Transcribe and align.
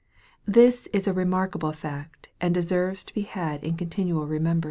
This 0.47 0.87
is 0.93 1.07
a 1.07 1.13
remarkable 1.13 1.73
fact 1.73 2.29
and 2.41 2.55
deserves 2.55 3.03
to 3.03 3.13
be 3.13 3.21
had 3.21 3.63
in 3.63 3.77
continual 3.77 4.25
remembrance. 4.25 4.59